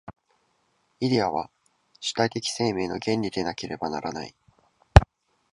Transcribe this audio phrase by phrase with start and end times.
[0.99, 1.51] イデヤは
[1.99, 4.33] 主体的生命の原理でなければならない。